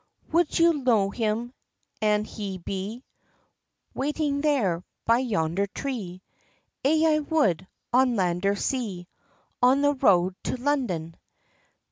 [0.31, 1.53] "Would you know him,
[2.01, 3.03] an' he be
[3.93, 6.23] Waiting there, by yonder tree?"
[6.83, 9.07] "Aye would I, on land or sea,
[9.61, 11.17] Or the road, to London!"